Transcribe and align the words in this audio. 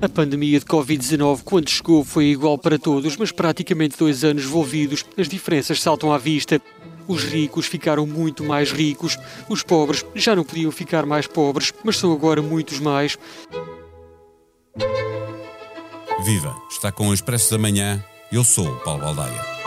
A 0.00 0.08
pandemia 0.08 0.60
de 0.60 0.64
Covid-19, 0.64 1.40
quando 1.42 1.68
chegou, 1.68 2.04
foi 2.04 2.26
igual 2.26 2.56
para 2.56 2.78
todos, 2.78 3.16
mas 3.16 3.32
praticamente 3.32 3.98
dois 3.98 4.22
anos 4.22 4.44
envolvidos, 4.44 5.04
as 5.16 5.28
diferenças 5.28 5.82
saltam 5.82 6.12
à 6.12 6.18
vista. 6.18 6.60
Os 7.08 7.24
ricos 7.24 7.66
ficaram 7.66 8.06
muito 8.06 8.44
mais 8.44 8.70
ricos, 8.70 9.18
os 9.48 9.62
pobres 9.62 10.04
já 10.14 10.36
não 10.36 10.44
podiam 10.44 10.70
ficar 10.70 11.04
mais 11.04 11.26
pobres, 11.26 11.72
mas 11.82 11.96
são 11.96 12.12
agora 12.12 12.40
muitos 12.40 12.78
mais. 12.78 13.18
Viva! 16.24 16.54
Está 16.70 16.92
com 16.92 17.08
o 17.08 17.14
Expresso 17.14 17.50
da 17.50 17.58
Manhã. 17.58 18.04
Eu 18.30 18.44
sou 18.44 18.68
o 18.68 18.76
Paulo 18.80 19.02
Baldaia. 19.02 19.57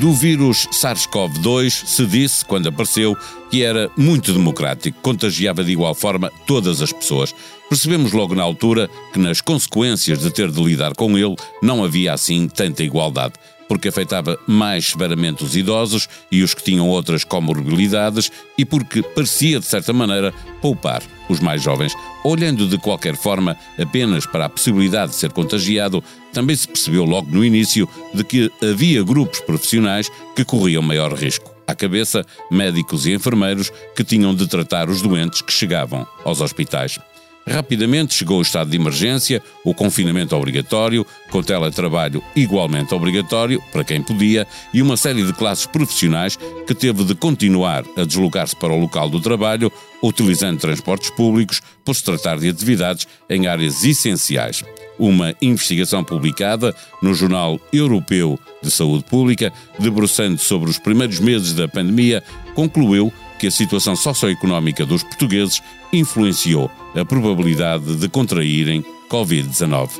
Do 0.00 0.12
vírus 0.12 0.68
SARS-CoV-2 0.70 1.70
se 1.70 2.06
disse, 2.06 2.44
quando 2.44 2.68
apareceu, 2.68 3.16
que 3.50 3.64
era 3.64 3.90
muito 3.96 4.32
democrático, 4.32 5.00
contagiava 5.02 5.64
de 5.64 5.72
igual 5.72 5.92
forma 5.92 6.30
todas 6.46 6.80
as 6.80 6.92
pessoas. 6.92 7.34
Percebemos 7.68 8.12
logo 8.12 8.32
na 8.32 8.44
altura 8.44 8.88
que 9.12 9.18
nas 9.18 9.40
consequências 9.40 10.20
de 10.20 10.30
ter 10.30 10.52
de 10.52 10.62
lidar 10.62 10.94
com 10.94 11.18
ele 11.18 11.34
não 11.60 11.82
havia 11.82 12.12
assim 12.12 12.46
tanta 12.46 12.84
igualdade 12.84 13.34
porque 13.68 13.88
afetava 13.88 14.38
mais 14.46 14.86
severamente 14.86 15.44
os 15.44 15.54
idosos 15.54 16.08
e 16.32 16.42
os 16.42 16.54
que 16.54 16.62
tinham 16.62 16.88
outras 16.88 17.22
comorbilidades 17.22 18.30
e 18.56 18.64
porque 18.64 19.02
parecia, 19.02 19.60
de 19.60 19.66
certa 19.66 19.92
maneira, 19.92 20.32
poupar 20.60 21.02
os 21.28 21.40
mais 21.40 21.62
jovens. 21.62 21.92
Olhando 22.24 22.66
de 22.66 22.78
qualquer 22.78 23.16
forma 23.16 23.56
apenas 23.78 24.26
para 24.26 24.46
a 24.46 24.48
possibilidade 24.48 25.12
de 25.12 25.18
ser 25.18 25.32
contagiado, 25.32 26.02
também 26.32 26.56
se 26.56 26.66
percebeu 26.66 27.04
logo 27.04 27.30
no 27.30 27.44
início 27.44 27.88
de 28.14 28.24
que 28.24 28.50
havia 28.62 29.02
grupos 29.02 29.40
profissionais 29.40 30.10
que 30.34 30.44
corriam 30.44 30.82
maior 30.82 31.12
risco. 31.12 31.58
À 31.66 31.74
cabeça, 31.74 32.24
médicos 32.50 33.04
e 33.04 33.12
enfermeiros 33.12 33.70
que 33.94 34.02
tinham 34.02 34.34
de 34.34 34.46
tratar 34.46 34.88
os 34.88 35.02
doentes 35.02 35.42
que 35.42 35.52
chegavam 35.52 36.06
aos 36.24 36.40
hospitais. 36.40 36.98
Rapidamente 37.48 38.14
chegou 38.14 38.38
o 38.38 38.42
estado 38.42 38.70
de 38.70 38.76
emergência, 38.76 39.42
o 39.64 39.72
confinamento 39.72 40.36
obrigatório, 40.36 41.06
com 41.30 41.42
teletrabalho 41.42 42.22
igualmente 42.36 42.94
obrigatório, 42.94 43.62
para 43.72 43.82
quem 43.82 44.02
podia, 44.02 44.46
e 44.72 44.82
uma 44.82 44.98
série 44.98 45.24
de 45.24 45.32
classes 45.32 45.64
profissionais 45.64 46.36
que 46.66 46.74
teve 46.74 47.04
de 47.04 47.14
continuar 47.14 47.84
a 47.96 48.04
deslocar-se 48.04 48.54
para 48.54 48.72
o 48.72 48.78
local 48.78 49.08
do 49.08 49.18
trabalho, 49.18 49.72
utilizando 50.02 50.60
transportes 50.60 51.08
públicos, 51.10 51.62
por 51.82 51.96
se 51.96 52.04
tratar 52.04 52.38
de 52.38 52.50
atividades 52.50 53.08
em 53.30 53.46
áreas 53.46 53.82
essenciais. 53.82 54.62
Uma 54.98 55.34
investigação 55.40 56.04
publicada 56.04 56.74
no 57.00 57.14
Jornal 57.14 57.58
Europeu 57.72 58.38
de 58.62 58.70
Saúde 58.70 59.04
Pública, 59.04 59.52
debruçando 59.78 60.38
sobre 60.38 60.68
os 60.68 60.78
primeiros 60.78 61.18
meses 61.18 61.54
da 61.54 61.66
pandemia, 61.66 62.22
concluiu 62.54 63.10
que 63.38 63.46
a 63.46 63.50
situação 63.50 63.94
socioeconómica 63.94 64.84
dos 64.84 65.02
portugueses 65.02 65.62
influenciou 65.92 66.70
a 66.94 67.04
probabilidade 67.04 67.96
de 67.96 68.08
contraírem 68.08 68.84
Covid-19. 69.08 69.90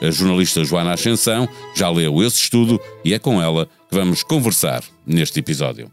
A 0.00 0.10
jornalista 0.10 0.64
Joana 0.64 0.94
Ascensão 0.94 1.48
já 1.74 1.88
leu 1.90 2.22
esse 2.22 2.38
estudo 2.38 2.80
e 3.04 3.14
é 3.14 3.18
com 3.18 3.40
ela 3.40 3.66
que 3.88 3.94
vamos 3.94 4.22
conversar 4.22 4.82
neste 5.06 5.40
episódio. 5.40 5.90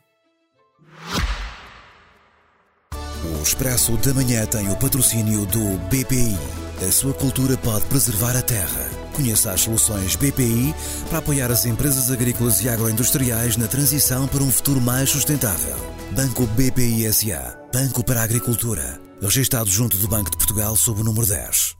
O 3.23 3.43
Expresso 3.43 3.95
da 3.97 4.13
Manhã 4.13 4.45
tem 4.45 4.69
o 4.69 4.75
patrocínio 4.75 5.45
do 5.45 5.77
BPI. 5.89 6.37
A 6.85 6.91
sua 6.91 7.13
cultura 7.13 7.57
pode 7.57 7.85
preservar 7.85 8.35
a 8.35 8.41
terra. 8.41 9.02
Conheça 9.13 9.51
as 9.51 9.61
soluções 9.61 10.15
BPI 10.15 10.73
para 11.09 11.19
apoiar 11.19 11.51
as 11.51 11.65
empresas 11.65 12.11
agrícolas 12.11 12.61
e 12.63 12.69
agroindustriais 12.69 13.57
na 13.57 13.67
transição 13.67 14.27
para 14.27 14.43
um 14.43 14.51
futuro 14.51 14.81
mais 14.81 15.09
sustentável. 15.09 15.75
Banco 16.11 16.45
BPI 16.47 17.11
SA. 17.13 17.57
Banco 17.71 18.03
para 18.03 18.21
a 18.21 18.23
Agricultura. 18.23 18.99
Registrado 19.21 19.69
junto 19.69 19.97
do 19.97 20.07
Banco 20.07 20.31
de 20.31 20.37
Portugal 20.37 20.75
sob 20.75 21.01
o 21.01 21.03
número 21.03 21.25
10. 21.25 21.75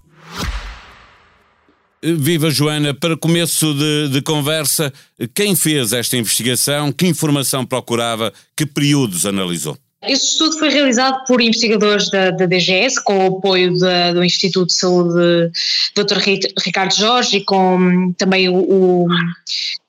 Viva 2.04 2.50
Joana, 2.50 2.94
para 2.94 3.16
começo 3.16 3.74
de, 3.74 4.10
de, 4.10 4.22
conversa, 4.22 4.92
quem 5.34 5.56
fez 5.56 5.94
esta 5.94 6.18
investigação, 6.18 6.92
que 6.92 7.08
informação 7.08 7.66
procurava, 7.66 8.34
que 8.58 8.66
períodos 8.66 9.26
analisou? 9.26 9.78
Este 10.06 10.32
estudo 10.32 10.60
foi 10.60 10.70
realizado 10.70 11.24
por 11.26 11.42
investigadores 11.42 12.10
da, 12.10 12.32
da 12.32 12.46
DGS, 12.46 13.02
com 13.04 13.18
o 13.18 13.38
apoio 13.38 13.78
da, 13.78 14.12
do 14.12 14.24
Instituto 14.24 14.68
de 14.68 14.74
Saúde 14.74 15.52
Dr. 15.96 16.18
Ricardo 16.66 16.94
Jorge 16.94 17.38
e 17.38 17.44
com 17.44 18.14
também 18.18 18.50
o, 18.50 18.56
o, 18.56 19.08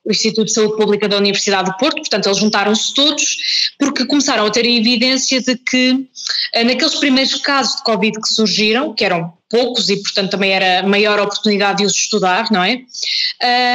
Instituto 0.07 0.47
de 0.47 0.53
Saúde 0.53 0.77
Pública 0.77 1.09
da 1.09 1.17
Universidade 1.17 1.71
do 1.71 1.77
Porto, 1.79 1.97
portanto 1.97 2.27
eles 2.27 2.39
juntaram-se 2.39 2.93
todos 2.95 3.37
porque 3.79 4.05
começaram 4.05 4.45
a 4.45 4.51
ter 4.51 4.67
evidência 4.67 5.41
de 5.41 5.57
que 5.57 6.07
eh, 6.53 6.63
naqueles 6.63 6.95
primeiros 6.97 7.35
casos 7.37 7.77
de 7.77 7.83
Covid 7.85 8.21
que 8.21 8.29
surgiram, 8.29 8.93
que 8.95 9.05
eram 9.05 9.33
poucos 9.49 9.89
e 9.89 9.97
portanto 9.97 10.33
também 10.33 10.53
era 10.53 10.87
maior 10.87 11.19
oportunidade 11.19 11.79
de 11.79 11.87
os 11.87 11.95
estudar, 11.95 12.51
não 12.51 12.63
é? 12.63 12.83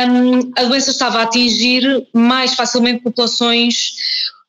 Um, 0.07 0.51
a 0.55 0.63
doença 0.65 0.91
estava 0.91 1.19
a 1.19 1.23
atingir 1.23 2.07
mais 2.13 2.53
facilmente 2.53 3.01
populações 3.01 3.95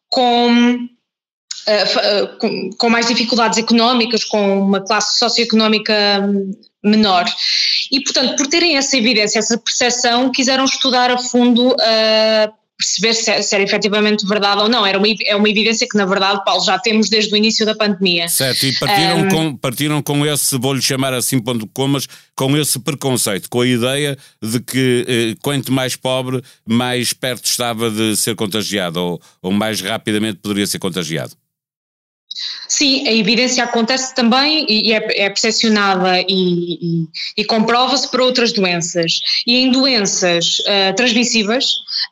com 0.09 0.87
uh, 1.67 2.39
com, 2.39 2.71
com, 2.71 2.91
mais 2.91 3.07
dificuldades 3.07 3.59
económicas, 3.59 4.25
com 4.25 4.61
uma 4.63 4.81
classe 4.81 5.19
socioeconómica 5.19 5.95
menor. 6.83 7.27
E, 7.91 8.03
portanto, 8.03 8.37
por 8.37 8.47
terem 8.47 8.77
essa 8.77 8.97
evidência, 8.97 9.39
essa 9.39 9.59
percepção, 9.59 10.31
quiseram 10.31 10.65
estudar 10.65 11.11
a 11.11 11.19
fundo 11.19 11.73
uh, 11.73 12.61
perceber 12.81 13.13
se, 13.13 13.43
se 13.43 13.55
era 13.55 13.63
efetivamente 13.63 14.27
verdade 14.27 14.63
ou 14.63 14.69
não. 14.69 14.87
Era 14.87 14.97
uma, 14.97 15.07
é 15.27 15.37
uma 15.37 15.49
evidência 15.49 15.87
que, 15.87 15.97
na 15.97 16.07
verdade, 16.07 16.43
Paulo, 16.45 16.65
já 16.65 16.79
temos 16.79 17.11
desde 17.11 17.33
o 17.33 17.37
início 17.37 17.67
da 17.67 17.75
pandemia. 17.75 18.27
Certo, 18.29 18.65
e 18.65 18.79
partiram, 18.79 19.19
um, 19.19 19.29
com, 19.29 19.57
partiram 19.57 20.03
com 20.03 20.27
esse, 20.27 20.57
vou-lhe 20.59 20.81
chamar 20.81 21.13
assim, 21.13 21.39
ponto 21.39 21.67
de 21.67 21.71
comas, 21.73 22.07
com 22.35 22.57
esse 22.57 22.79
preconceito, 22.81 23.51
com 23.51 23.61
a 23.61 23.67
ideia 23.67 24.17
de 24.43 24.61
que 24.61 25.05
eh, 25.07 25.37
quanto 25.43 25.71
mais 25.71 25.95
pobre, 25.95 26.43
mais 26.67 27.13
perto 27.13 27.45
estava 27.45 27.91
de 27.91 28.17
ser 28.17 28.35
contagiado, 28.35 28.99
ou, 28.99 29.21
ou 29.43 29.53
mais 29.53 29.83
rapidamente 29.83 30.39
poderia 30.39 30.67
ser 30.67 30.79
contagiado. 30.79 31.33
Sim, 32.69 33.07
a 33.09 33.13
evidência 33.13 33.65
acontece 33.65 34.15
também 34.15 34.65
e 34.69 34.93
é, 34.93 35.25
é 35.25 35.29
percepcionada 35.29 36.21
e, 36.21 36.25
e, 36.29 37.09
e 37.37 37.45
comprova-se 37.45 38.09
para 38.09 38.23
outras 38.23 38.53
doenças. 38.53 39.21
E 39.47 39.57
em 39.57 39.71
doenças 39.71 40.61
uh, 40.61 40.95
transmissíveis, 40.95 41.67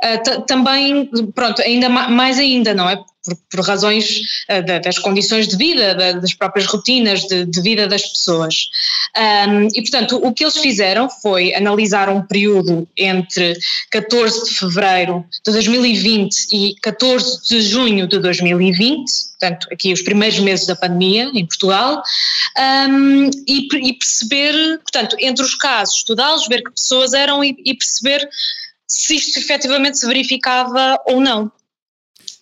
uh, 0.04 0.42
também, 0.46 1.10
pronto, 1.34 1.62
ainda 1.62 1.88
mais 1.88 2.38
ainda, 2.38 2.74
não 2.74 2.88
é? 2.88 2.98
por, 3.28 3.36
por 3.50 3.60
razões 3.66 4.20
uh, 4.48 4.82
das 4.82 4.98
condições 4.98 5.48
de 5.48 5.56
vida, 5.56 5.94
das 5.94 6.34
próprias 6.34 6.66
rotinas 6.66 7.22
de, 7.22 7.44
de 7.44 7.60
vida 7.60 7.86
das 7.86 8.02
pessoas. 8.02 8.68
Um, 9.16 9.68
e, 9.74 9.82
portanto, 9.82 10.16
o 10.22 10.32
que 10.32 10.44
eles 10.44 10.56
fizeram 10.56 11.08
foi 11.08 11.54
analisar 11.54 12.08
um 12.08 12.22
período 12.22 12.88
entre 12.96 13.56
14 13.90 14.44
de 14.48 14.58
fevereiro 14.58 15.24
de 15.44 15.52
2020 15.52 16.46
e 16.52 16.74
14 16.80 17.48
de 17.48 17.60
junho 17.62 18.06
de 18.06 18.18
2020, 18.18 19.10
portanto, 19.38 19.68
aqui 19.72 19.92
os 19.92 20.02
primeiros 20.02 20.38
meses 20.40 20.66
da 20.66 20.76
pandemia 20.76 21.30
em 21.34 21.46
Portugal, 21.46 22.02
um, 22.88 23.30
e, 23.46 23.68
e, 23.88 23.92
perceber, 23.94 24.78
portanto, 24.78 25.16
entre 25.20 25.44
os 25.44 25.54
casos, 25.54 25.96
estudá-los, 25.96 26.46
ver 26.48 26.62
que 26.62 26.70
pessoas 26.70 27.12
eram 27.12 27.42
e, 27.42 27.56
e 27.64 27.74
perceber 27.74 28.28
se 28.90 29.16
isto 29.16 29.38
efetivamente 29.38 29.98
se 29.98 30.06
verificava 30.06 30.96
ou 31.06 31.20
não 31.20 31.52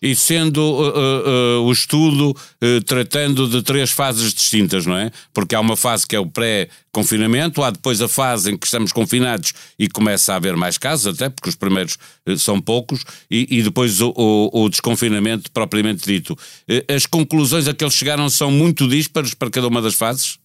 e 0.01 0.15
sendo 0.15 0.61
uh, 0.61 0.89
uh, 0.89 1.61
uh, 1.61 1.67
o 1.67 1.73
estudo 1.73 2.31
uh, 2.31 2.85
tratando 2.85 3.49
de 3.49 3.63
três 3.63 3.91
fases 3.91 4.33
distintas, 4.33 4.87
não 4.87 4.97
é? 4.97 5.11
Porque 5.33 5.55
há 5.55 5.61
uma 5.61 5.77
fase 5.77 6.07
que 6.07 6.15
é 6.15 6.21
o 6.21 6.27
pré-confinamento, 6.27 7.63
há 7.63 7.71
depois 7.71 8.01
a 8.01 8.09
fase 8.09 8.53
em 8.53 8.57
que 8.57 8.67
estamos 8.67 8.93
confinados 8.93 9.53
e 9.79 9.89
começa 9.89 10.33
a 10.33 10.37
haver 10.37 10.57
mais 10.57 10.77
casos, 10.79 11.15
até 11.15 11.29
porque 11.29 11.49
os 11.49 11.57
primeiros 11.57 11.97
uh, 12.29 12.39
são 12.39 12.61
poucos, 12.61 13.05
e, 13.31 13.59
e 13.59 13.63
depois 13.63 14.01
o, 14.01 14.13
o, 14.17 14.65
o, 14.65 14.69
desconfinamento 14.69 15.51
propriamente 15.51 16.05
dito. 16.07 16.35
Uh, 16.69 16.95
as 16.95 17.07
conclusões 17.07 17.67
a 17.67 17.75
que 17.75 17.83
eles 17.83 17.95
chegaram 17.95 18.29
são 18.29 18.51
muito 18.51 18.87
dispares 18.87 19.35
para 19.35 19.51
cada 19.51 19.69
uma 19.69 19.81
das 19.81 19.95
fases? 19.95 20.39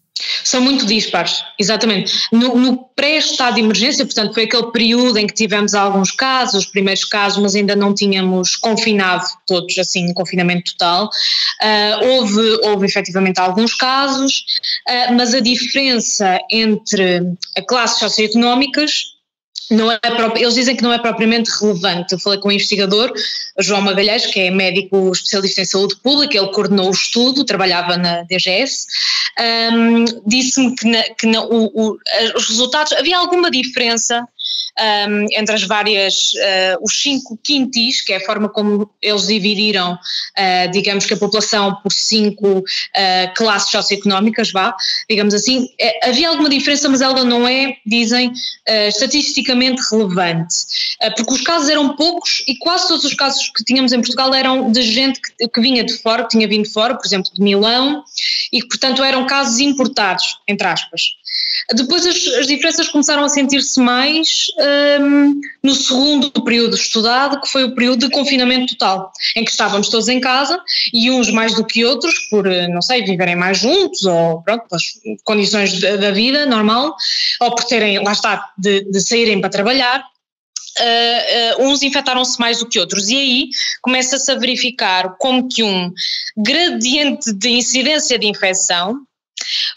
São 0.43 0.61
muito 0.61 0.85
dispares, 0.85 1.43
exatamente. 1.59 2.27
No, 2.31 2.55
no 2.55 2.77
pré-estado 2.95 3.55
de 3.55 3.61
emergência, 3.61 4.05
portanto, 4.05 4.33
foi 4.33 4.43
aquele 4.43 4.71
período 4.71 5.17
em 5.17 5.27
que 5.27 5.33
tivemos 5.33 5.73
alguns 5.73 6.11
casos, 6.11 6.65
os 6.65 6.71
primeiros 6.71 7.05
casos, 7.05 7.41
mas 7.41 7.55
ainda 7.55 7.75
não 7.75 7.93
tínhamos 7.93 8.55
confinado 8.55 9.25
todos, 9.47 9.77
assim, 9.77 10.13
confinamento 10.13 10.71
total. 10.71 11.09
Uh, 11.61 12.05
houve, 12.05 12.59
houve 12.63 12.85
efetivamente 12.85 13.39
alguns 13.39 13.73
casos, 13.73 14.45
uh, 14.87 15.13
mas 15.13 15.33
a 15.33 15.39
diferença 15.39 16.39
entre 16.51 17.21
classes 17.67 17.99
socioeconómicas 17.99 19.20
não 19.71 19.91
é 19.91 19.99
eles 20.35 20.53
dizem 20.53 20.75
que 20.75 20.83
não 20.83 20.91
é 20.91 20.99
propriamente 20.99 21.49
relevante. 21.59 22.13
Eu 22.13 22.19
falei 22.19 22.39
com 22.39 22.49
um 22.49 22.51
investigador, 22.51 23.11
João 23.59 23.81
Magalhães, 23.81 24.25
que 24.25 24.39
é 24.39 24.51
médico 24.51 25.11
especialista 25.11 25.61
em 25.61 25.65
saúde 25.65 25.95
pública, 26.03 26.37
ele 26.37 26.47
coordenou 26.47 26.89
o 26.89 26.91
estudo, 26.91 27.45
trabalhava 27.45 27.97
na 27.97 28.23
DGS, 28.23 28.85
um, 29.73 30.05
disse-me 30.27 30.75
que, 30.75 30.87
na, 30.87 31.03
que 31.17 31.27
na, 31.27 31.41
o, 31.43 31.65
o, 31.73 31.97
os 32.35 32.49
resultados, 32.49 32.91
havia 32.93 33.17
alguma 33.17 33.49
diferença 33.49 34.27
um, 34.79 35.25
entre 35.31 35.55
as 35.55 35.63
várias, 35.63 36.33
uh, 36.33 36.83
os 36.83 37.01
cinco 37.01 37.37
quintis, 37.43 38.01
que 38.01 38.13
é 38.13 38.17
a 38.17 38.25
forma 38.25 38.49
como 38.49 38.89
eles 39.01 39.27
dividiram, 39.27 39.93
uh, 39.93 40.71
digamos 40.71 41.05
que 41.05 41.13
a 41.13 41.17
população 41.17 41.75
por 41.81 41.91
cinco 41.91 42.59
uh, 42.59 43.33
classes 43.35 43.69
socioeconómicas, 43.71 44.51
vá, 44.51 44.75
digamos 45.09 45.33
assim, 45.33 45.67
é, 45.79 46.09
havia 46.09 46.29
alguma 46.29 46.49
diferença, 46.49 46.87
mas 46.89 47.01
ela 47.01 47.23
não 47.23 47.47
é, 47.47 47.77
dizem, 47.85 48.31
estatisticamente 48.87 49.81
relevante, 49.91 50.55
porque 51.15 51.33
os 51.33 51.41
casos 51.41 51.69
eram 51.69 51.95
poucos 51.95 52.43
e 52.47 52.55
quase 52.57 52.87
todos 52.87 53.03
os 53.03 53.13
casos 53.13 53.49
que 53.55 53.63
tínhamos 53.63 53.91
em 53.91 53.99
Portugal 53.99 54.33
eram 54.33 54.71
de 54.71 54.81
gente 54.81 55.19
que, 55.19 55.47
que 55.47 55.61
vinha 55.61 55.83
de 55.83 55.93
fora, 55.93 56.23
que 56.23 56.29
tinha 56.29 56.47
vindo 56.47 56.63
de 56.63 56.71
fora, 56.71 56.95
por 56.95 57.05
exemplo, 57.05 57.31
de 57.33 57.41
Milão, 57.41 58.03
e 58.51 58.61
que, 58.61 58.67
portanto, 58.67 59.03
eram 59.03 59.25
casos 59.25 59.59
importados, 59.59 60.37
entre 60.47 60.67
aspas. 60.67 61.01
Depois 61.73 62.05
as, 62.05 62.27
as 62.39 62.47
diferenças 62.47 62.87
começaram 62.89 63.23
a 63.23 63.29
sentir-se 63.29 63.79
mais 63.79 64.30
um, 64.99 65.41
no 65.63 65.73
segundo 65.73 66.31
período 66.43 66.75
estudado, 66.75 67.39
que 67.41 67.47
foi 67.47 67.63
o 67.63 67.75
período 67.75 68.07
de 68.07 68.13
confinamento 68.13 68.75
total, 68.75 69.11
em 69.35 69.43
que 69.43 69.51
estávamos 69.51 69.89
todos 69.89 70.07
em 70.07 70.19
casa 70.19 70.59
e 70.93 71.09
uns 71.11 71.29
mais 71.31 71.55
do 71.55 71.65
que 71.65 71.85
outros, 71.85 72.13
por, 72.29 72.47
eh, 72.47 72.67
não 72.67 72.81
sei, 72.81 73.03
viverem 73.03 73.35
mais 73.35 73.59
juntos 73.59 74.05
ou 74.05 74.41
pronto, 74.41 74.67
pelas 74.67 74.83
condições 75.23 75.79
da 75.79 76.11
vida 76.11 76.45
normal, 76.45 76.95
ou 77.39 77.55
por 77.55 77.63
terem, 77.65 78.03
lá 78.03 78.11
está, 78.11 78.51
de, 78.57 78.81
de 78.81 79.01
saírem 79.01 79.39
para 79.39 79.49
trabalhar, 79.49 80.03
Uh, 80.79 81.63
uh, 81.63 81.67
uns 81.67 81.83
infectaram-se 81.83 82.39
mais 82.39 82.59
do 82.59 82.65
que 82.65 82.79
outros. 82.79 83.09
E 83.09 83.17
aí 83.17 83.49
começa-se 83.81 84.31
a 84.31 84.35
verificar 84.35 85.17
como 85.19 85.49
que 85.49 85.61
um 85.61 85.91
gradiente 86.37 87.33
de 87.33 87.49
incidência 87.49 88.17
de 88.17 88.25
infecção 88.25 89.01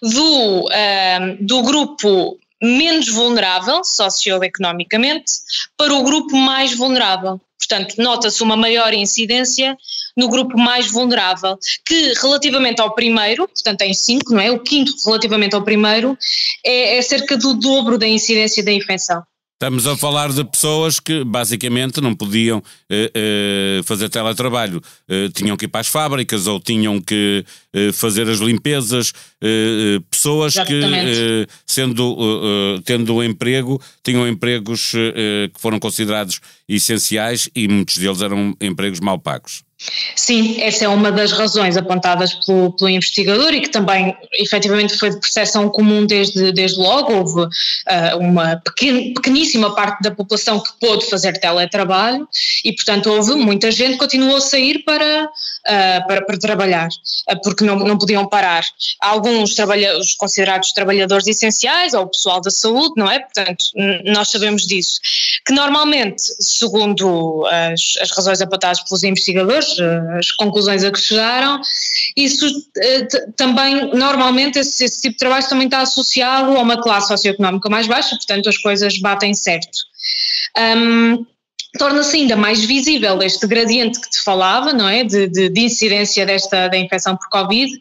do, 0.00 0.60
uh, 0.66 1.36
do 1.40 1.62
grupo 1.62 2.38
menos 2.64 3.08
vulnerável 3.08 3.84
socioeconomicamente 3.84 5.32
para 5.76 5.94
o 5.94 6.02
grupo 6.02 6.36
mais 6.36 6.74
vulnerável. 6.74 7.40
Portanto, 7.58 7.94
nota-se 7.98 8.42
uma 8.42 8.56
maior 8.56 8.92
incidência 8.92 9.76
no 10.16 10.28
grupo 10.28 10.58
mais 10.58 10.90
vulnerável, 10.90 11.58
que 11.84 12.12
relativamente 12.14 12.80
ao 12.80 12.94
primeiro, 12.94 13.48
portanto 13.48 13.82
em 13.82 13.94
5, 13.94 14.32
não 14.32 14.40
é? 14.40 14.50
O 14.50 14.60
quinto 14.60 14.92
relativamente 15.04 15.54
ao 15.54 15.62
primeiro, 15.62 16.16
é, 16.64 16.98
é 16.98 17.02
cerca 17.02 17.36
do 17.36 17.54
dobro 17.54 17.98
da 17.98 18.06
incidência 18.06 18.64
da 18.64 18.72
infecção. 18.72 19.22
Estamos 19.64 19.86
a 19.86 19.96
falar 19.96 20.30
de 20.30 20.44
pessoas 20.44 21.00
que 21.00 21.24
basicamente 21.24 21.98
não 21.98 22.14
podiam 22.14 22.62
eh, 22.90 23.10
eh, 23.14 23.80
fazer 23.84 24.10
teletrabalho, 24.10 24.78
eh, 25.08 25.30
tinham 25.34 25.56
que 25.56 25.64
ir 25.64 25.68
para 25.68 25.80
as 25.80 25.86
fábricas 25.86 26.46
ou 26.46 26.60
tinham 26.60 27.00
que 27.00 27.42
fazer 27.94 28.28
as 28.28 28.38
limpezas, 28.38 29.12
pessoas 30.10 30.54
Exatamente. 30.54 31.06
que, 31.06 31.46
sendo, 31.66 32.80
tendo 32.84 33.24
emprego, 33.24 33.80
tinham 34.00 34.28
empregos 34.28 34.92
que 34.92 35.58
foram 35.58 35.80
considerados 35.80 36.40
essenciais 36.68 37.50
e 37.52 37.66
muitos 37.66 37.98
deles 37.98 38.20
eram 38.20 38.54
empregos 38.60 39.00
mal 39.00 39.18
pagos. 39.18 39.64
Sim, 40.16 40.60
essa 40.60 40.84
é 40.84 40.88
uma 40.88 41.12
das 41.12 41.32
razões 41.32 41.76
apontadas 41.76 42.34
pelo, 42.34 42.72
pelo, 42.72 42.88
investigador 42.88 43.52
e 43.52 43.60
que 43.60 43.68
também 43.68 44.16
efetivamente 44.38 44.96
foi 44.96 45.10
de 45.10 45.20
percepção 45.20 45.68
comum 45.68 46.06
desde, 46.06 46.52
desde 46.52 46.78
logo. 46.78 47.12
Houve 47.12 47.42
uh, 47.42 48.18
uma 48.18 48.60
pequen, 48.64 49.12
pequeníssima 49.14 49.74
parte 49.74 50.02
da 50.02 50.10
população 50.10 50.60
que 50.60 50.70
pôde 50.80 51.06
fazer 51.06 51.38
teletrabalho 51.38 52.26
e, 52.64 52.72
portanto, 52.72 53.10
houve 53.10 53.34
muita 53.34 53.70
gente 53.70 53.92
que 53.92 53.98
continuou 53.98 54.36
a 54.36 54.40
sair 54.40 54.84
para, 54.84 55.24
uh, 55.24 56.06
para, 56.06 56.24
para, 56.24 56.38
trabalhar, 56.38 56.88
uh, 57.30 57.40
porque 57.42 57.64
não, 57.64 57.76
não 57.76 57.98
podiam 57.98 58.26
parar. 58.26 58.64
Alguns 59.00 59.54
trabalha, 59.54 59.98
os 59.98 60.14
considerados 60.14 60.72
trabalhadores 60.72 61.26
essenciais 61.26 61.92
ou 61.94 62.06
pessoal 62.06 62.40
da 62.40 62.50
saúde, 62.50 62.94
não 62.96 63.10
é? 63.10 63.20
Portanto, 63.20 63.64
nós 64.06 64.30
sabemos 64.30 64.66
disso. 64.66 65.00
Que 65.46 65.52
normalmente, 65.52 66.22
segundo 66.40 67.44
as, 67.46 67.94
as 68.00 68.10
razões 68.10 68.40
apontadas 68.40 68.80
pelos 68.80 69.02
investigadores, 69.02 69.73
as 69.80 70.30
conclusões 70.32 70.84
a 70.84 70.90
que 70.90 70.98
chegaram, 70.98 71.60
isso 72.16 72.46
eh, 72.76 73.06
também, 73.36 73.90
normalmente, 73.94 74.58
esse, 74.58 74.84
esse, 74.84 75.02
tipo 75.02 75.12
de 75.12 75.18
trabalho 75.18 75.48
também 75.48 75.66
está 75.66 75.80
associado 75.80 76.56
a 76.56 76.60
uma 76.60 76.80
classe 76.80 77.08
socioeconómica 77.08 77.68
mais 77.68 77.86
baixa, 77.86 78.16
portanto 78.16 78.48
as 78.48 78.58
coisas 78.58 78.98
batem 79.00 79.34
certo. 79.34 79.78
Um, 80.56 81.26
torna-se 81.78 82.16
ainda 82.16 82.36
mais 82.36 82.64
visível 82.64 83.20
este 83.22 83.46
gradiente 83.46 84.00
que 84.00 84.10
te 84.10 84.22
falava, 84.22 84.72
não 84.72 84.88
é, 84.88 85.04
de, 85.04 85.26
de, 85.28 85.48
de 85.48 85.60
incidência 85.60 86.24
desta 86.24 86.68
da 86.68 86.78
infecção 86.78 87.16
por 87.16 87.28
Covid 87.28 87.72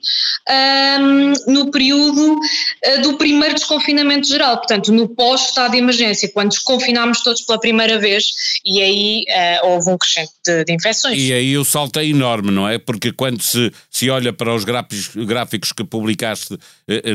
um, 0.49 1.53
no 1.53 1.71
período 1.71 2.33
uh, 2.33 3.01
do 3.01 3.17
primeiro 3.17 3.55
desconfinamento 3.55 4.27
geral, 4.27 4.57
portanto 4.57 4.91
no 4.91 5.07
pós-estado 5.07 5.71
de 5.71 5.77
emergência, 5.77 6.29
quando 6.33 6.49
desconfinámos 6.49 7.21
todos 7.21 7.41
pela 7.41 7.59
primeira 7.59 7.99
vez 7.99 8.25
e 8.65 8.81
aí 8.81 9.23
uh, 9.29 9.67
houve 9.67 9.91
um 9.91 9.97
crescente 9.97 10.31
de, 10.45 10.65
de, 10.65 10.73
infecções. 10.73 11.21
E 11.21 11.31
aí 11.31 11.57
o 11.57 11.63
salto 11.63 11.99
é 11.99 12.05
enorme, 12.05 12.51
não 12.51 12.67
é? 12.67 12.77
Porque 12.77 13.11
quando 13.11 13.41
se, 13.41 13.71
se 13.89 14.09
olha 14.09 14.33
para 14.33 14.53
os 14.53 14.63
gráficos, 14.63 15.11
gráficos 15.15 15.71
que 15.71 15.83
publicaste 15.83 16.57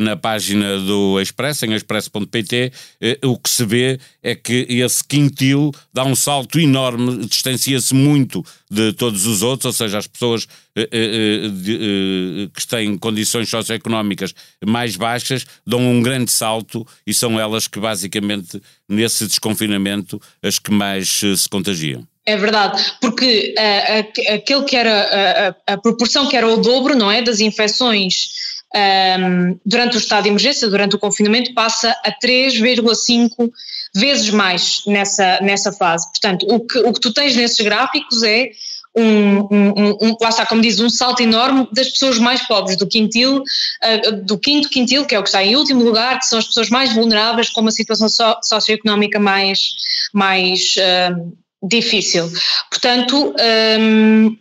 na 0.00 0.16
página 0.16 0.78
do 0.78 1.20
Expresso, 1.20 1.66
em 1.66 1.74
expresso.pt, 1.74 2.72
o 3.24 3.38
que 3.38 3.50
se 3.50 3.64
vê 3.64 3.98
é 4.22 4.34
que 4.34 4.66
esse 4.68 5.04
quintil 5.04 5.72
dá 5.92 6.04
um 6.04 6.16
salto 6.16 6.58
enorme 6.58 7.26
distancia-se 7.26 7.94
muito 7.94 8.44
de 8.70 8.92
todos 8.92 9.26
os 9.26 9.42
outros, 9.42 9.66
ou 9.66 9.72
seja, 9.72 9.98
as 9.98 10.06
pessoas 10.06 10.46
eh, 10.76 10.88
eh, 10.92 10.98
eh, 11.02 11.46
eh, 11.46 12.48
que 12.54 12.66
têm 12.66 12.96
condições 12.98 13.48
socioeconómicas 13.48 14.34
mais 14.64 14.94
baixas 14.96 15.44
dão 15.66 15.80
um 15.80 16.02
grande 16.02 16.30
salto 16.30 16.86
e 17.06 17.12
são 17.12 17.40
elas 17.40 17.66
que 17.66 17.80
basicamente 17.80 18.62
nesse 18.88 19.26
desconfinamento 19.26 20.20
as 20.42 20.58
que 20.58 20.70
mais 20.70 21.20
eh, 21.24 21.34
se 21.36 21.48
contagiam. 21.48 22.06
É 22.24 22.36
verdade, 22.36 22.84
porque 23.00 23.54
uh, 23.58 24.34
aquele 24.34 24.64
que 24.64 24.76
era 24.76 25.54
a, 25.66 25.72
a, 25.72 25.78
proporção 25.78 26.28
que 26.28 26.36
era 26.36 26.46
o 26.46 26.58
dobro, 26.58 26.94
não 26.94 27.10
é, 27.10 27.22
das 27.22 27.40
infecções 27.40 28.28
um, 28.74 29.58
durante 29.64 29.96
o 29.96 29.98
estado 29.98 30.24
de 30.24 30.28
emergência, 30.28 30.68
durante 30.68 30.96
o 30.96 30.98
confinamento, 30.98 31.54
passa 31.54 31.90
a 32.04 32.12
3,5 32.12 33.50
vezes 33.94 34.30
mais 34.30 34.82
nessa, 34.86 35.40
nessa 35.40 35.72
fase. 35.72 36.06
Portanto, 36.10 36.46
o 36.48 36.60
que, 36.60 36.78
o 36.78 36.92
que 36.92 37.00
tu 37.00 37.12
tens 37.12 37.34
nesses 37.34 37.60
gráficos 37.64 38.22
é 38.22 38.50
um, 38.96 39.38
um, 39.50 39.98
um, 40.02 40.16
lá 40.20 40.28
está, 40.28 40.44
como 40.44 40.60
diz, 40.60 40.80
um 40.80 40.90
salto 40.90 41.22
enorme 41.22 41.68
das 41.72 41.88
pessoas 41.90 42.18
mais 42.18 42.46
pobres, 42.46 42.76
do 42.76 42.86
quintil, 42.86 43.38
uh, 43.38 44.24
do 44.24 44.38
quinto 44.38 44.68
quintil, 44.68 45.04
que 45.04 45.14
é 45.14 45.18
o 45.18 45.22
que 45.22 45.28
está 45.28 45.42
em 45.42 45.56
último 45.56 45.82
lugar, 45.84 46.18
que 46.18 46.26
são 46.26 46.38
as 46.38 46.46
pessoas 46.46 46.68
mais 46.68 46.92
vulneráveis, 46.92 47.50
com 47.50 47.60
uma 47.60 47.70
situação 47.70 48.08
so, 48.08 48.24
socioeconómica 48.42 49.18
mais, 49.18 49.74
mais 50.12 50.74
uh, 50.76 51.32
difícil. 51.62 52.30
Portanto, 52.70 53.34
um, 53.80 54.36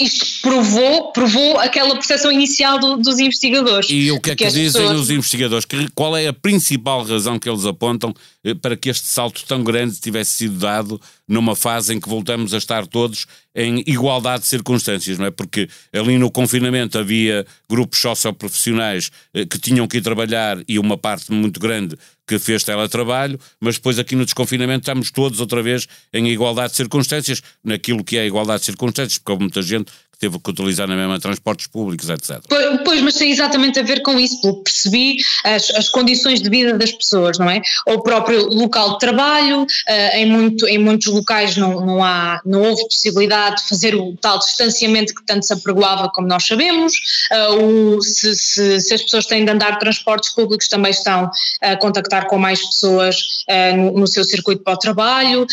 isto 0.00 0.40
provou, 0.40 1.12
provou 1.12 1.58
aquela 1.58 1.94
percepção 1.94 2.32
inicial 2.32 2.78
do, 2.78 2.96
dos 2.96 3.18
investigadores. 3.18 3.88
E 3.90 4.10
o 4.10 4.18
que 4.18 4.30
é 4.30 4.36
que, 4.36 4.46
que 4.46 4.50
dizem 4.50 4.82
pessoas... 4.82 5.00
os 5.00 5.10
investigadores? 5.10 5.66
Qual 5.94 6.16
é 6.16 6.26
a 6.26 6.32
principal 6.32 7.04
razão 7.04 7.38
que 7.38 7.48
eles 7.48 7.66
apontam 7.66 8.14
eh, 8.42 8.54
para 8.54 8.76
que 8.76 8.88
este 8.88 9.06
salto 9.06 9.44
tão 9.46 9.62
grande 9.62 10.00
tivesse 10.00 10.32
sido 10.32 10.58
dado 10.58 11.00
numa 11.28 11.54
fase 11.54 11.94
em 11.94 12.00
que 12.00 12.08
voltamos 12.08 12.54
a 12.54 12.58
estar 12.58 12.86
todos 12.86 13.26
em 13.54 13.82
igualdade 13.86 14.42
de 14.42 14.48
circunstâncias, 14.48 15.18
não 15.18 15.26
é? 15.26 15.30
Porque 15.30 15.68
ali 15.92 16.18
no 16.18 16.30
confinamento 16.30 16.98
havia 16.98 17.46
grupos 17.68 18.00
socioprofissionais 18.00 19.10
eh, 19.34 19.44
que 19.44 19.58
tinham 19.58 19.86
que 19.86 19.98
ir 19.98 20.00
trabalhar 20.00 20.58
e 20.66 20.78
uma 20.78 20.96
parte 20.96 21.30
muito 21.30 21.60
grande 21.60 21.96
que 22.30 22.38
fez 22.38 22.62
teletrabalho, 22.62 23.40
mas 23.58 23.74
depois 23.74 23.98
aqui 23.98 24.14
no 24.14 24.24
desconfinamento 24.24 24.82
estamos 24.82 25.10
todos 25.10 25.40
outra 25.40 25.60
vez 25.60 25.88
em 26.12 26.28
igualdade 26.28 26.70
de 26.70 26.76
circunstâncias, 26.76 27.42
naquilo 27.64 28.04
que 28.04 28.16
é 28.16 28.24
igualdade 28.24 28.60
de 28.60 28.66
circunstâncias, 28.66 29.18
porque 29.18 29.32
houve 29.32 29.42
muita 29.42 29.60
gente 29.62 29.90
teve 30.20 30.38
que 30.38 30.50
utilizar 30.50 30.86
na 30.86 30.94
mesma 30.94 31.18
transportes 31.18 31.66
públicos, 31.66 32.10
etc. 32.10 32.40
Pois, 32.84 33.00
mas 33.00 33.14
tem 33.14 33.30
exatamente 33.30 33.80
a 33.80 33.82
ver 33.82 34.02
com 34.02 34.20
isso, 34.20 34.38
porque 34.42 34.64
percebi 34.64 35.16
as, 35.44 35.70
as 35.70 35.88
condições 35.88 36.42
de 36.42 36.50
vida 36.50 36.76
das 36.76 36.92
pessoas, 36.92 37.38
não 37.38 37.48
é? 37.48 37.62
O 37.88 38.02
próprio 38.02 38.46
local 38.48 38.92
de 38.92 38.98
trabalho, 38.98 39.62
uh, 39.62 39.66
em, 40.14 40.26
muito, 40.26 40.68
em 40.68 40.78
muitos 40.78 41.06
locais 41.06 41.56
não, 41.56 41.84
não, 41.84 42.04
há, 42.04 42.40
não 42.44 42.60
houve 42.62 42.86
possibilidade 42.86 43.62
de 43.62 43.68
fazer 43.68 43.94
o 43.94 44.14
tal 44.20 44.38
distanciamento 44.38 45.14
que 45.14 45.24
tanto 45.24 45.46
se 45.46 45.54
apregoava, 45.54 46.10
como 46.10 46.28
nós 46.28 46.46
sabemos, 46.46 46.92
uh, 47.32 47.96
o, 47.96 48.02
se, 48.02 48.34
se, 48.34 48.80
se, 48.80 48.94
as 48.94 49.02
pessoas 49.02 49.24
têm 49.24 49.44
de 49.44 49.50
andar 49.50 49.72
de 49.72 49.78
transportes 49.78 50.34
públicos 50.34 50.68
também 50.68 50.90
estão 50.90 51.30
a 51.62 51.76
contactar 51.76 52.26
com 52.26 52.36
mais 52.36 52.60
pessoas 52.60 53.16
uh, 53.48 53.76
no, 53.76 54.00
no, 54.00 54.06
seu 54.06 54.22
circuito 54.22 54.62
para 54.62 54.74
o 54.74 54.78
trabalho. 54.78 55.46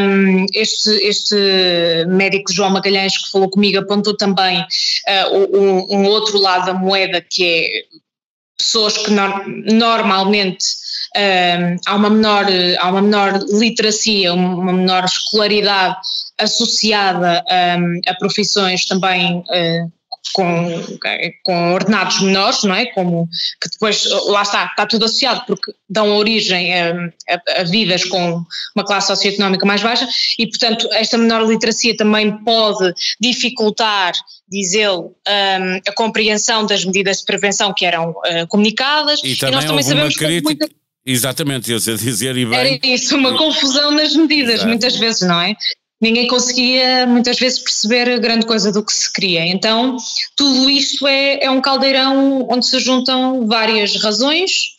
Um, 0.00 0.46
este, 0.54 0.90
este 1.06 1.36
médico 2.08 2.50
João 2.50 2.70
Magalhães 2.70 3.18
que 3.18 3.30
falou 3.30 3.50
comigo 3.50 3.78
apontou 3.78 4.05
também 4.14 4.60
uh, 4.60 5.56
um, 5.56 5.96
um, 5.98 6.04
outro 6.06 6.38
lado 6.38 6.66
da 6.66 6.74
moeda 6.74 7.20
que 7.20 7.44
é 7.44 7.96
pessoas 8.58 8.96
que 8.96 9.10
no, 9.10 9.46
normalmente 9.74 10.64
uh, 11.16 11.80
há, 11.86 11.94
uma 11.94 12.10
menor, 12.10 12.46
há 12.78 12.90
uma 12.90 13.02
menor 13.02 13.38
literacia, 13.50 14.32
uma 14.32 14.72
menor 14.72 15.04
escolaridade 15.04 15.96
associada 16.38 17.44
um, 17.78 18.00
a 18.06 18.14
profissões 18.14 18.84
também 18.86 19.38
uh, 19.38 19.92
com, 20.32 20.82
com 21.42 21.72
ordenados 21.72 22.20
menores, 22.20 22.62
não 22.62 22.74
é? 22.74 22.86
Como 22.86 23.28
que 23.60 23.68
depois, 23.70 24.04
lá 24.26 24.42
está, 24.42 24.66
está 24.66 24.86
tudo 24.86 25.04
associado 25.04 25.44
porque 25.46 25.72
dão 25.88 26.16
origem 26.16 26.74
a, 26.74 26.92
a, 27.28 27.60
a 27.60 27.64
vidas 27.64 28.04
com 28.04 28.44
uma 28.74 28.84
classe 28.84 29.08
socioeconómica 29.08 29.66
mais 29.66 29.82
baixa 29.82 30.08
e, 30.38 30.46
portanto, 30.46 30.88
esta 30.92 31.16
menor 31.18 31.46
literacia 31.48 31.96
também 31.96 32.36
pode 32.44 32.92
dificultar, 33.20 34.12
diz 34.48 34.74
ele, 34.74 34.92
um, 34.92 35.12
a 35.86 35.92
compreensão 35.94 36.66
das 36.66 36.84
medidas 36.84 37.18
de 37.18 37.24
prevenção 37.24 37.72
que 37.74 37.84
eram 37.84 38.10
uh, 38.10 38.46
comunicadas 38.48 39.20
e, 39.22 39.36
também 39.36 39.52
e 39.52 39.56
nós 39.56 39.64
também 39.64 39.82
sabemos 39.82 40.16
crítica... 40.16 40.42
Muita... 40.42 40.68
Exatamente, 41.08 41.70
eu 41.70 41.78
sei 41.78 41.96
dizer 41.96 42.36
e 42.36 42.44
bem. 42.44 42.58
Era 42.58 42.80
isso, 42.82 43.16
uma 43.16 43.38
confusão 43.38 43.92
nas 43.92 44.12
medidas, 44.16 44.54
Exato. 44.54 44.68
muitas 44.68 44.96
vezes, 44.96 45.20
não 45.22 45.40
é? 45.40 45.54
Ninguém 46.00 46.26
conseguia 46.26 47.06
muitas 47.06 47.38
vezes 47.38 47.58
perceber 47.58 48.18
grande 48.20 48.46
coisa 48.46 48.70
do 48.72 48.84
que 48.84 48.92
se 48.92 49.12
queria. 49.12 49.46
Então, 49.46 49.96
tudo 50.36 50.68
isto 50.70 51.06
é, 51.06 51.44
é 51.44 51.50
um 51.50 51.60
caldeirão 51.60 52.46
onde 52.50 52.66
se 52.66 52.78
juntam 52.78 53.46
várias 53.46 53.96
razões. 54.02 54.76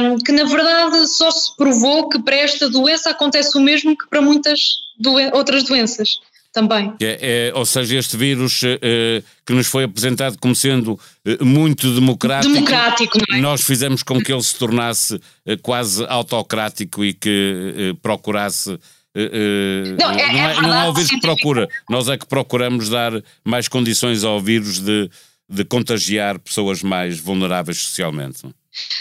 Um, 0.00 0.18
que 0.18 0.32
na 0.32 0.44
verdade 0.44 1.06
só 1.06 1.30
se 1.30 1.54
provou 1.54 2.08
que 2.08 2.18
para 2.18 2.36
esta 2.36 2.68
doença 2.68 3.10
acontece 3.10 3.56
o 3.58 3.60
mesmo 3.60 3.96
que 3.96 4.08
para 4.08 4.22
muitas 4.22 4.60
doen 4.98 5.30
outras 5.32 5.64
doenças 5.64 6.18
também. 6.52 6.94
É, 7.00 7.50
é, 7.52 7.52
ou 7.54 7.64
seja, 7.64 7.96
este 7.96 8.16
vírus 8.16 8.62
uh, 8.62 9.22
que 9.46 9.52
nos 9.52 9.66
foi 9.66 9.84
apresentado 9.84 10.36
como 10.38 10.54
sendo 10.54 10.92
uh, 10.92 11.44
muito 11.44 11.94
democrático, 11.94 12.52
democrático 12.52 13.18
é? 13.32 13.38
nós 13.38 13.62
fizemos 13.62 14.02
com 14.02 14.20
que 14.20 14.32
ele 14.32 14.42
se 14.42 14.56
tornasse 14.56 15.20
quase 15.62 16.04
autocrático 16.08 17.04
e 17.04 17.12
que 17.12 17.96
procurasse 18.02 18.78
Uh, 19.16 19.96
não, 19.98 20.10
é, 20.12 20.32
não, 20.32 20.38
é, 20.38 20.56
é 20.56 20.60
não 20.62 20.72
há 20.72 20.88
o 20.88 20.94
vírus 20.94 21.10
que 21.10 21.20
procura, 21.20 21.68
nós 21.88 22.08
é 22.08 22.16
que 22.16 22.26
procuramos 22.26 22.88
dar 22.88 23.12
mais 23.44 23.66
condições 23.66 24.22
ao 24.22 24.40
vírus 24.40 24.78
de, 24.78 25.10
de 25.48 25.64
contagiar 25.64 26.38
pessoas 26.38 26.82
mais 26.82 27.18
vulneráveis 27.18 27.82
socialmente. 27.82 28.42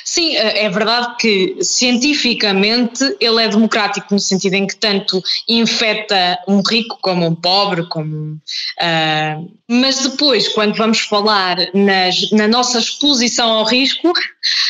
Sim, 0.03 0.35
é, 0.35 0.65
é 0.65 0.69
verdade 0.69 1.15
que 1.19 1.57
cientificamente 1.61 3.03
ele 3.19 3.43
é 3.43 3.47
democrático 3.47 4.07
no 4.11 4.19
sentido 4.19 4.55
em 4.55 4.65
que 4.65 4.75
tanto 4.75 5.21
infecta 5.47 6.39
um 6.47 6.61
rico 6.67 6.97
como 7.01 7.27
um 7.27 7.35
pobre, 7.35 7.87
como, 7.87 8.33
uh, 8.33 9.51
mas 9.69 9.99
depois 9.99 10.47
quando 10.47 10.75
vamos 10.75 11.01
falar 11.01 11.57
nas, 11.75 12.31
na 12.31 12.47
nossa 12.47 12.79
exposição 12.79 13.51
ao 13.51 13.65
risco, 13.65 14.11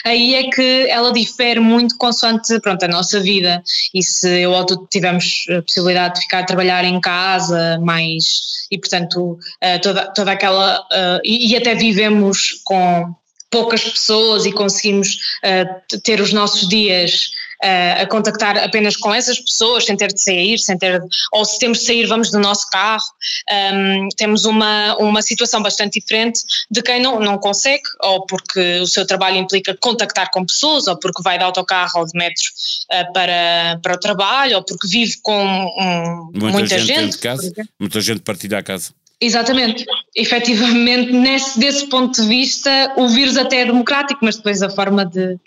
aí 0.05 0.35
é 0.35 0.49
que 0.49 0.87
ela 0.89 1.13
difere 1.13 1.61
muito 1.61 1.97
consoante 1.97 2.59
pronto, 2.59 2.83
a 2.83 2.87
nossa 2.89 3.21
vida. 3.21 3.63
E 3.93 4.03
se 4.03 4.41
eu 4.41 4.51
ou 4.51 4.65
tu 4.65 4.87
tivemos 4.91 5.45
a 5.57 5.61
possibilidade 5.61 6.15
de 6.15 6.21
ficar 6.21 6.39
a 6.39 6.45
trabalhar 6.45 6.83
em 6.83 6.99
casa 6.99 7.79
mais 7.79 8.67
e 8.69 8.77
portanto 8.77 9.31
uh, 9.31 9.81
toda, 9.81 10.13
toda 10.13 10.31
aquela 10.31 10.81
uh, 10.81 11.21
e, 11.23 11.51
e 11.51 11.55
até 11.55 11.73
vivemos 11.73 12.61
com 12.65 13.15
poucas 13.49 13.83
pessoas 13.83 14.45
e 14.45 14.51
conseguimos 14.51 15.17
uh, 15.43 15.99
ter 16.01 16.21
os 16.21 16.31
nossos 16.31 16.67
dias 16.67 17.31
uh, 17.63 18.01
a 18.01 18.05
contactar 18.05 18.57
apenas 18.57 18.95
com 18.95 19.13
essas 19.13 19.39
pessoas, 19.39 19.85
sem 19.85 19.95
ter 19.95 20.13
de 20.13 20.21
sair, 20.21 20.59
sem 20.59 20.77
ter, 20.77 21.01
ou 21.31 21.45
se 21.45 21.59
temos 21.59 21.79
de 21.79 21.85
sair, 21.85 22.05
vamos 22.05 22.31
no 22.31 22.39
nosso 22.39 22.69
carro. 22.69 23.03
Um, 23.51 24.09
temos 24.15 24.45
uma, 24.45 24.95
uma 24.97 25.21
situação 25.21 25.61
bastante 25.61 25.99
diferente 25.99 26.41
de 26.69 26.81
quem 26.81 27.01
não, 27.01 27.19
não 27.19 27.37
consegue, 27.37 27.83
ou 28.01 28.25
porque 28.25 28.79
o 28.79 28.87
seu 28.87 29.05
trabalho 29.05 29.37
implica 29.37 29.75
contactar 29.79 30.29
com 30.31 30.45
pessoas, 30.45 30.87
ou 30.87 30.97
porque 30.97 31.21
vai 31.23 31.37
de 31.37 31.43
autocarro 31.43 31.99
ou 31.99 32.05
de 32.05 32.17
metro 32.17 32.45
uh, 32.91 33.13
para, 33.13 33.79
para 33.81 33.95
o 33.95 33.99
trabalho, 33.99 34.57
ou 34.57 34.63
porque 34.63 34.87
vive 34.87 35.15
com 35.21 35.43
um, 35.43 36.31
muita, 36.33 36.57
muita, 36.57 36.79
gente. 36.79 36.99
gente 36.99 37.17
casa, 37.17 37.51
muita 37.79 38.01
gente 38.01 38.21
partilha 38.21 38.59
a 38.59 38.63
casa. 38.63 38.93
Exatamente. 39.21 39.85
Efetivamente, 40.15 41.11
nesse, 41.11 41.59
desse 41.59 41.87
ponto 41.87 42.21
de 42.21 42.27
vista, 42.27 42.93
o 42.95 43.09
vírus 43.09 43.37
até 43.37 43.61
é 43.61 43.65
democrático, 43.65 44.19
mas 44.23 44.37
depois 44.37 44.61
a 44.61 44.69
forma 44.69 45.05
de, 45.05 45.37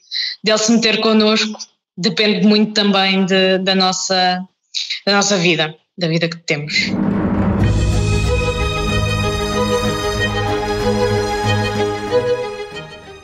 de 0.44 0.50
ele 0.50 0.58
se 0.58 0.72
meter 0.72 1.00
connosco 1.00 1.58
depende 1.96 2.46
muito 2.46 2.72
também 2.74 3.24
de, 3.24 3.58
da, 3.58 3.74
nossa, 3.74 4.42
da 5.06 5.12
nossa 5.12 5.36
vida, 5.38 5.74
da 5.96 6.08
vida 6.08 6.28
que 6.28 6.36
temos. 6.36 6.90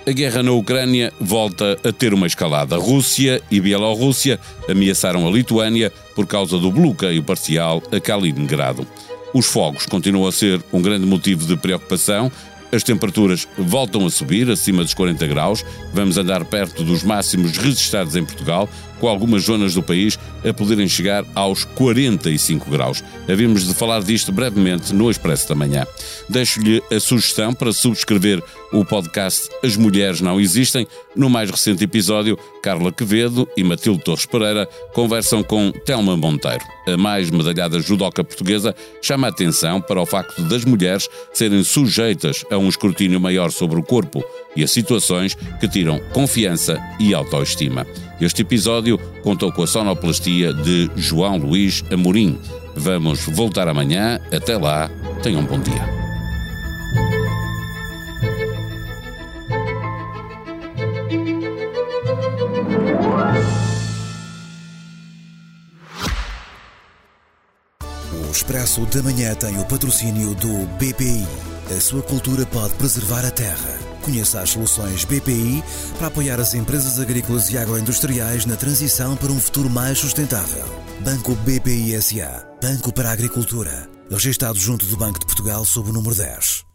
A 0.07 0.11
guerra 0.11 0.43
na 0.43 0.53
Ucrânia 0.53 1.13
volta 1.21 1.79
a 1.85 1.93
ter 1.93 2.15
uma 2.15 2.27
escalada. 2.27 2.79
Rússia 2.79 3.43
e 3.51 3.61
Bielorrússia 3.61 4.41
ameaçaram 4.67 5.29
a 5.29 5.31
Lituânia 5.31 5.93
por 6.15 6.27
causa 6.27 6.57
do 6.59 6.73
bloqueio 6.73 7.23
parcial 7.23 7.83
a 7.93 8.01
Kaliningrado. 8.01 8.87
Os 9.35 9.47
fogos 9.47 9.87
continuam 9.87 10.27
a 10.27 10.33
ser 10.33 10.63
um 10.73 10.81
grande 10.81 11.07
motivo 11.07 11.47
de 11.47 11.57
preocupação. 11.57 12.31
As 12.71 12.83
temperaturas 12.83 13.49
voltam 13.57 14.05
a 14.07 14.11
subir, 14.11 14.51
acima 14.51 14.83
dos 14.83 14.95
40 14.95 15.27
graus. 15.27 15.65
Vamos 15.93 16.19
andar 16.19 16.45
perto 16.45 16.85
dos 16.85 17.03
máximos 17.03 17.57
registrados 17.57 18.15
em 18.15 18.25
Portugal, 18.25 18.69
com 19.01 19.09
algumas 19.09 19.45
zonas 19.45 19.75
do 19.75 19.83
país 19.83 20.19
a 20.49 20.53
poderem 20.53 20.89
chegar 20.89 21.25
aos 21.35 21.65
45 21.65 22.71
graus. 22.71 23.03
Havíamos 23.29 23.67
de 23.67 23.75
falar 23.75 24.03
disto 24.03 24.33
brevemente 24.33 24.95
no 24.95 25.11
Expresso 25.11 25.49
da 25.49 25.55
Manhã. 25.55 25.87
Deixo-lhe 26.29 26.83
a 26.91 27.01
sugestão 27.01 27.53
para 27.53 27.73
subscrever 27.73 28.43
o 28.73 28.85
podcast 28.85 29.49
As 29.63 29.77
Mulheres 29.77 30.21
Não 30.21 30.41
Existem. 30.41 30.87
No 31.17 31.31
mais 31.31 31.51
recente 31.51 31.85
episódio, 31.85 32.39
Carla 32.63 32.93
Quevedo 32.93 33.49
e 33.57 33.65
Matilde 33.65 34.03
Torres 34.05 34.27
Pereira 34.27 34.69
conversam 34.93 35.43
com 35.43 35.71
Telma 35.71 36.17
Monteiro. 36.17 36.65
A 36.87 36.97
mais 36.97 37.31
medalhada 37.31 37.81
judoca 37.81 38.25
portuguesa 38.25 38.75
chama 39.03 39.27
a 39.27 39.31
atenção 39.31 39.81
para 39.81 40.01
o 40.01 40.07
facto 40.07 40.43
das 40.43 40.65
mulheres 40.65 41.09
serem 41.33 41.63
sujeitas 41.63 42.45
a 42.51 42.57
um 42.57 42.69
escrutínio 42.69 43.21
maior 43.21 43.51
sobre 43.51 43.79
o 43.79 43.83
corpo 43.83 44.23
e 44.59 44.65
a 44.65 44.69
situações 44.69 45.37
que 45.61 45.69
tiram 45.69 46.01
confiança 46.13 46.79
e 46.99 47.15
autoestima. 47.15 47.87
Este 48.21 48.43
episódio 48.43 48.99
contou 49.23 49.53
com 49.53 49.63
a 49.63 49.67
sonoplastia 49.69 50.53
de 50.53 50.91
João 50.97 51.37
Luís 51.37 51.85
Amorim. 51.93 52.37
Vamos 52.75 53.25
voltar 53.27 53.69
amanhã. 53.69 54.21
Até 54.33 54.59
lá, 54.59 54.91
tenham 55.23 55.43
um 55.43 55.47
bom 55.47 55.61
dia. 55.61 55.98
Expresso 68.39 68.87
da 68.87 69.03
Manhã 69.03 69.35
tem 69.35 69.59
o 69.59 69.65
patrocínio 69.65 70.33
do 70.37 70.65
BPI. 70.77 71.27
A 71.77 71.81
sua 71.81 72.01
cultura 72.03 72.47
pode 72.47 72.73
preservar 72.75 73.25
a 73.27 73.33
terra. 73.33 73.77
Conheça 74.03 74.41
as 74.41 74.51
soluções 74.51 75.05
BPI 75.05 75.61
para 75.99 76.07
apoiar 76.07 76.39
as 76.39 76.55
empresas 76.55 77.01
agrícolas 77.01 77.51
e 77.51 77.59
agroindustriais 77.59 78.47
na 78.47 78.55
transição 78.55 79.17
para 79.17 79.33
um 79.33 79.41
futuro 79.41 79.69
mais 79.69 79.99
sustentável. 79.99 80.65
Banco 81.01 81.35
BPI 81.35 82.01
SA. 82.01 82.47
Banco 82.63 82.93
para 82.93 83.09
a 83.09 83.13
Agricultura. 83.13 83.91
Registrado 84.09 84.57
junto 84.57 84.87
do 84.87 84.97
Banco 84.97 85.19
de 85.19 85.27
Portugal 85.27 85.65
sob 85.65 85.91
o 85.91 85.93
número 85.93 86.15
10. 86.15 86.68